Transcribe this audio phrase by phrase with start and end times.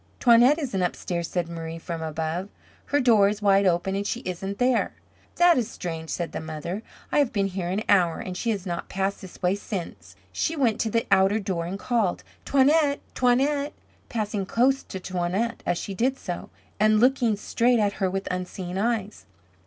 [0.19, 2.49] "Toinette isn't upstairs," said Marie from above.
[2.85, 4.93] "Her door is wide open, and she isn't there."
[5.35, 6.81] "That is strange," said the mother.
[7.11, 10.55] "I have been here an hour, and she has not passed this way since." She
[10.55, 13.01] went to the outer door and called, "Toinette!
[13.13, 13.73] Toinette!"
[14.09, 16.49] passing close to Toinette as she did so.
[16.79, 19.27] And looking straight at her with unseeing eyes.